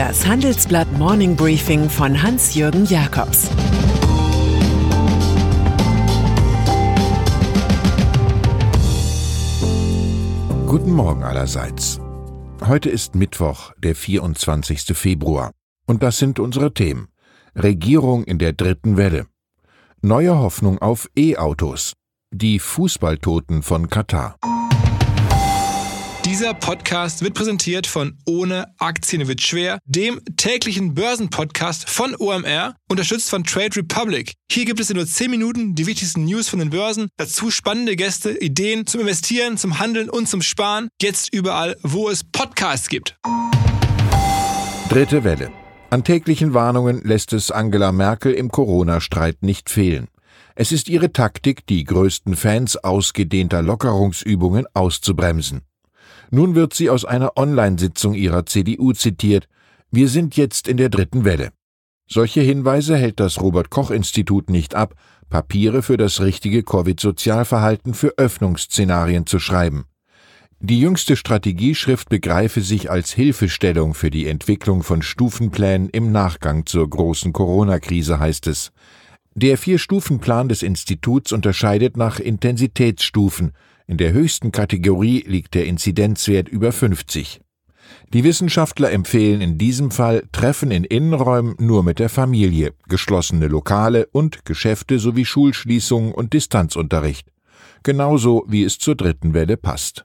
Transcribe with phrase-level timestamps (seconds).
[0.00, 3.50] Das Handelsblatt Morning Briefing von Hans-Jürgen Jakobs
[10.66, 12.00] Guten Morgen allerseits.
[12.66, 14.96] Heute ist Mittwoch, der 24.
[14.96, 15.52] Februar.
[15.86, 17.08] Und das sind unsere Themen.
[17.54, 19.26] Regierung in der dritten Welle.
[20.00, 21.92] Neue Hoffnung auf E-Autos.
[22.32, 24.36] Die Fußballtoten von Katar.
[26.30, 33.28] Dieser Podcast wird präsentiert von Ohne Aktien wird schwer, dem täglichen Börsenpodcast von OMR, unterstützt
[33.30, 34.34] von Trade Republic.
[34.48, 37.96] Hier gibt es in nur 10 Minuten die wichtigsten News von den Börsen, dazu spannende
[37.96, 40.88] Gäste, Ideen zum Investieren, zum Handeln und zum Sparen.
[41.02, 43.16] Jetzt überall, wo es Podcasts gibt.
[44.88, 45.50] Dritte Welle.
[45.90, 50.06] An täglichen Warnungen lässt es Angela Merkel im Corona-Streit nicht fehlen.
[50.54, 55.62] Es ist ihre Taktik, die größten Fans ausgedehnter Lockerungsübungen auszubremsen.
[56.30, 59.48] Nun wird sie aus einer Online-Sitzung ihrer CDU zitiert.
[59.90, 61.50] Wir sind jetzt in der dritten Welle.
[62.06, 64.94] Solche Hinweise hält das Robert Koch Institut nicht ab,
[65.28, 69.84] Papiere für das richtige Covid-Sozialverhalten für Öffnungsszenarien zu schreiben.
[70.58, 76.90] Die jüngste Strategieschrift begreife sich als Hilfestellung für die Entwicklung von Stufenplänen im Nachgang zur
[76.90, 78.72] großen Corona-Krise, heißt es.
[79.34, 83.52] Der Vier-Stufen-Plan des Instituts unterscheidet nach Intensitätsstufen,
[83.90, 87.40] in der höchsten Kategorie liegt der Inzidenzwert über 50.
[88.12, 94.06] Die Wissenschaftler empfehlen in diesem Fall Treffen in Innenräumen nur mit der Familie, geschlossene Lokale
[94.12, 97.26] und Geschäfte sowie Schulschließungen und Distanzunterricht.
[97.82, 100.04] Genauso wie es zur dritten Welle passt.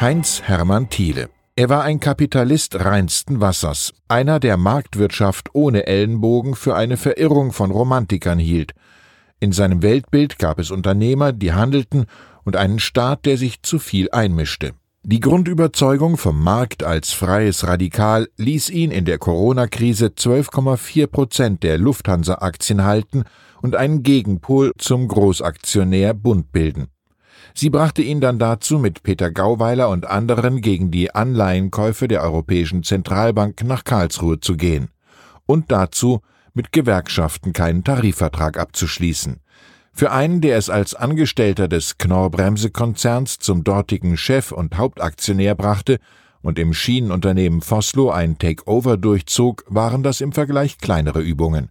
[0.00, 6.74] Heinz Hermann Thiele er war ein Kapitalist reinsten Wassers, einer, der Marktwirtschaft ohne Ellenbogen für
[6.74, 8.72] eine Verirrung von Romantikern hielt,
[9.42, 12.06] in seinem Weltbild gab es Unternehmer, die handelten,
[12.44, 14.72] und einen Staat, der sich zu viel einmischte.
[15.04, 21.76] Die Grundüberzeugung vom Markt als freies Radikal ließ ihn in der Corona-Krise 12,4 Prozent der
[21.78, 23.24] Lufthansa-Aktien halten
[23.62, 26.86] und einen Gegenpol zum Großaktionär Bund bilden.
[27.52, 32.84] Sie brachte ihn dann dazu, mit Peter Gauweiler und anderen gegen die Anleihenkäufe der Europäischen
[32.84, 34.88] Zentralbank nach Karlsruhe zu gehen.
[35.46, 36.20] Und dazu,
[36.54, 39.40] mit Gewerkschaften keinen Tarifvertrag abzuschließen.
[39.92, 45.98] Für einen, der es als Angestellter des Knorr-Bremse-Konzerns zum dortigen Chef und Hauptaktionär brachte
[46.40, 51.70] und im Schienenunternehmen Foslo ein Takeover durchzog, waren das im Vergleich kleinere Übungen.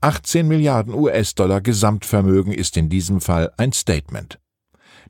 [0.00, 4.40] 18 Milliarden US-Dollar Gesamtvermögen ist in diesem Fall ein Statement.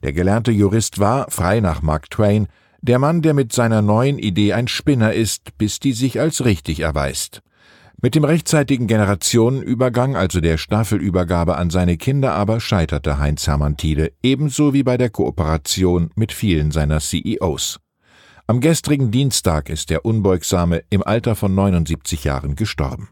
[0.02, 2.48] Der gelernte Jurist war, frei nach Mark Twain,
[2.82, 6.80] der Mann, der mit seiner neuen Idee ein Spinner ist, bis die sich als richtig
[6.80, 7.40] erweist.
[8.04, 14.10] Mit dem rechtzeitigen Generationenübergang, also der Staffelübergabe an seine Kinder aber, scheiterte Heinz Hermann Thiele,
[14.24, 17.78] ebenso wie bei der Kooperation mit vielen seiner CEOs.
[18.48, 23.10] Am gestrigen Dienstag ist der Unbeugsame im Alter von 79 Jahren gestorben.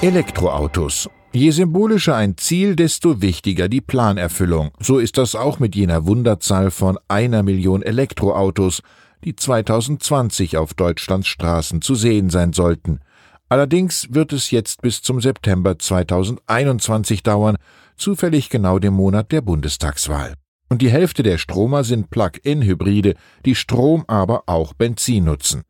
[0.00, 1.10] Elektroautos.
[1.34, 4.70] Je symbolischer ein Ziel, desto wichtiger die Planerfüllung.
[4.80, 8.80] So ist das auch mit jener Wunderzahl von einer Million Elektroautos,
[9.24, 13.00] die 2020 auf Deutschlands Straßen zu sehen sein sollten.
[13.48, 17.56] Allerdings wird es jetzt bis zum September 2021 dauern,
[17.96, 20.34] zufällig genau dem Monat der Bundestagswahl.
[20.68, 25.62] Und die Hälfte der Stromer sind Plug-in-Hybride, die Strom aber auch Benzin nutzen.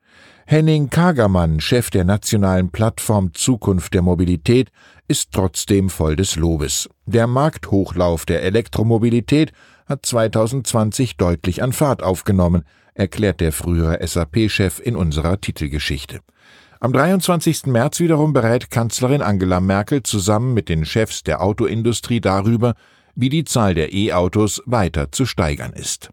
[0.47, 4.71] Henning Kagermann, Chef der nationalen Plattform Zukunft der Mobilität,
[5.09, 6.89] ist trotzdem voll des Lobes.
[7.07, 9.53] Der Markthochlauf der Elektromobilität
[9.87, 12.63] hat 2020 deutlich an Fahrt aufgenommen
[12.95, 16.21] erklärt der frühere SAP-Chef in unserer Titelgeschichte.
[16.81, 17.67] Am 23.
[17.67, 22.75] März wiederum berät Kanzlerin Angela Merkel zusammen mit den Chefs der Autoindustrie darüber,
[23.15, 26.11] wie die Zahl der E-Autos weiter zu steigern ist.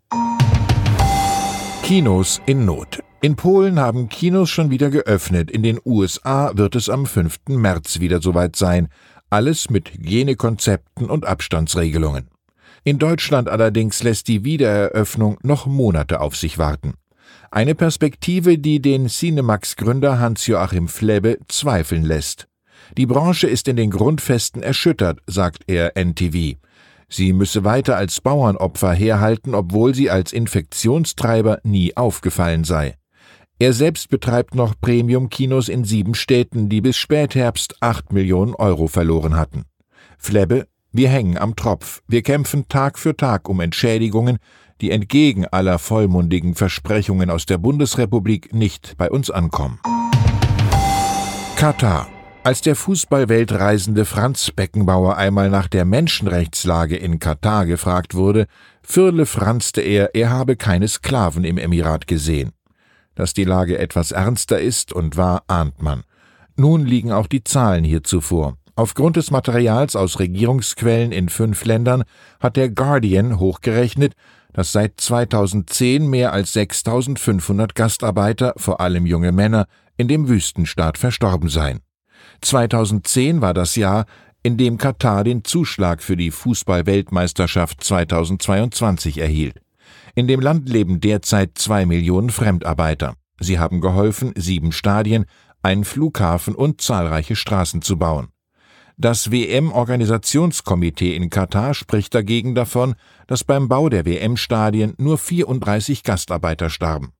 [1.83, 2.99] Kinos in Not.
[3.21, 7.39] In Polen haben Kinos schon wieder geöffnet, in den USA wird es am 5.
[7.49, 8.89] März wieder soweit sein,
[9.29, 12.29] alles mit Hygienekonzepten und Abstandsregelungen.
[12.83, 16.93] In Deutschland allerdings lässt die Wiedereröffnung noch Monate auf sich warten.
[17.51, 22.47] Eine Perspektive, die den Cinemax-Gründer Hans-Joachim Flebbe zweifeln lässt.
[22.97, 26.57] Die Branche ist in den Grundfesten erschüttert, sagt er NTV.
[27.09, 32.95] Sie müsse weiter als Bauernopfer herhalten, obwohl sie als Infektionstreiber nie aufgefallen sei.
[33.57, 39.35] Er selbst betreibt noch Premium-Kinos in sieben Städten, die bis Spätherbst acht Millionen Euro verloren
[39.35, 39.65] hatten.
[40.17, 44.37] Flebbe wir hängen am Tropf, wir kämpfen Tag für Tag um Entschädigungen,
[44.81, 49.79] die entgegen aller vollmundigen Versprechungen aus der Bundesrepublik nicht bei uns ankommen.
[51.55, 52.07] Katar.
[52.41, 58.47] Als der Fußballweltreisende Franz Beckenbauer einmal nach der Menschenrechtslage in Katar gefragt wurde,
[58.81, 62.53] firle franzte er, er habe keine Sklaven im Emirat gesehen.
[63.13, 66.03] Dass die Lage etwas ernster ist und war, ahnt man.
[66.55, 68.57] Nun liegen auch die Zahlen hierzu vor.
[68.79, 72.05] Aufgrund des Materials aus Regierungsquellen in fünf Ländern
[72.39, 74.13] hat der Guardian hochgerechnet,
[74.53, 79.65] dass seit 2010 mehr als 6500 Gastarbeiter, vor allem junge Männer,
[79.97, 81.81] in dem Wüstenstaat verstorben seien.
[82.39, 84.05] 2010 war das Jahr,
[84.43, 89.59] in dem Katar den Zuschlag für die Fußball-Weltmeisterschaft 2022 erhielt.
[90.15, 93.15] In dem Land leben derzeit zwei Millionen Fremdarbeiter.
[93.41, 95.25] Sie haben geholfen, sieben Stadien,
[95.61, 98.29] einen Flughafen und zahlreiche Straßen zu bauen.
[99.01, 102.95] Das WM-Organisationskomitee in Katar spricht dagegen davon,
[103.27, 107.13] dass beim Bau der WM-Stadien nur 34 Gastarbeiter starben.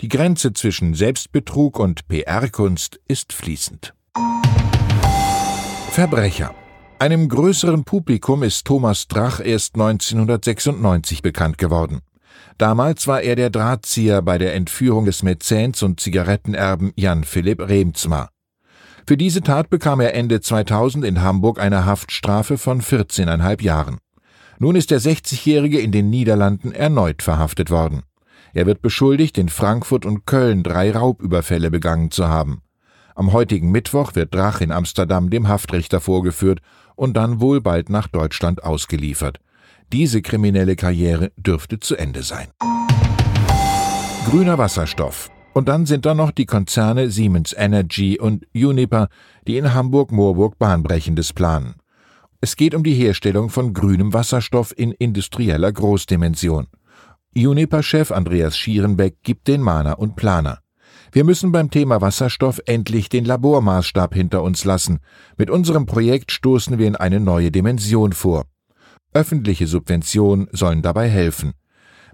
[0.00, 3.94] Die Grenze zwischen Selbstbetrug und PR-Kunst ist fließend.
[5.92, 6.52] Verbrecher.
[6.98, 12.00] Einem größeren Publikum ist Thomas Drach erst 1996 bekannt geworden.
[12.58, 18.30] Damals war er der Drahtzieher bei der Entführung des Mäzens und Zigarettenerben Jan Philipp Remzma.
[19.10, 23.98] Für diese Tat bekam er Ende 2000 in Hamburg eine Haftstrafe von 14,5 Jahren.
[24.60, 28.04] Nun ist der 60-Jährige in den Niederlanden erneut verhaftet worden.
[28.54, 32.62] Er wird beschuldigt, in Frankfurt und Köln drei Raubüberfälle begangen zu haben.
[33.16, 36.60] Am heutigen Mittwoch wird Drach in Amsterdam dem Haftrichter vorgeführt
[36.94, 39.40] und dann wohl bald nach Deutschland ausgeliefert.
[39.92, 42.46] Diese kriminelle Karriere dürfte zu Ende sein.
[44.26, 45.32] Grüner Wasserstoff.
[45.60, 49.08] Und dann sind da noch die Konzerne Siemens Energy und Uniper,
[49.46, 51.74] die in Hamburg-Moorburg Bahnbrechendes planen.
[52.40, 56.68] Es geht um die Herstellung von grünem Wasserstoff in industrieller Großdimension.
[57.36, 60.60] Uniper-Chef Andreas Schierenbeck gibt den Mahner und Planer.
[61.12, 65.00] Wir müssen beim Thema Wasserstoff endlich den Labormaßstab hinter uns lassen.
[65.36, 68.46] Mit unserem Projekt stoßen wir in eine neue Dimension vor.
[69.12, 71.52] Öffentliche Subventionen sollen dabei helfen.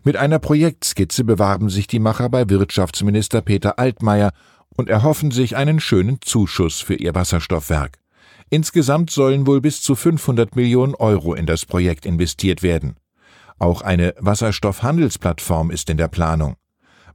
[0.04, 4.32] Mit einer Projektskizze bewarben sich die Macher bei Wirtschaftsminister Peter Altmaier
[4.76, 7.98] und erhoffen sich einen schönen Zuschuss für ihr Wasserstoffwerk.
[8.50, 12.96] Insgesamt sollen wohl bis zu 500 Millionen Euro in das Projekt investiert werden.
[13.58, 16.56] Auch eine Wasserstoffhandelsplattform ist in der Planung.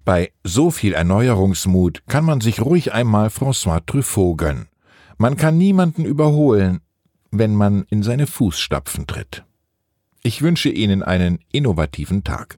[0.03, 4.67] Bei so viel Erneuerungsmut kann man sich ruhig einmal François Truffaut gönnen.
[5.17, 6.81] Man kann niemanden überholen,
[7.29, 9.43] wenn man in seine Fußstapfen tritt.
[10.23, 12.57] Ich wünsche Ihnen einen innovativen Tag.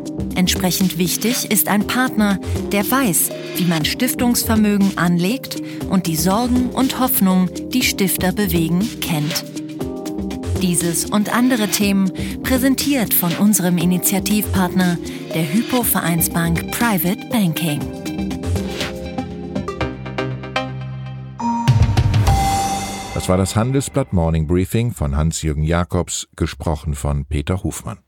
[0.41, 2.39] Entsprechend wichtig ist ein Partner,
[2.71, 9.45] der weiß, wie man Stiftungsvermögen anlegt und die Sorgen und Hoffnungen, die Stifter bewegen, kennt.
[10.59, 12.11] Dieses und andere Themen
[12.41, 14.97] präsentiert von unserem Initiativpartner,
[15.35, 17.79] der Hypo Vereinsbank Private Banking.
[23.13, 27.99] Das war das Handelsblatt Morning Briefing von Hans-Jürgen Jakobs, gesprochen von Peter Hofmann.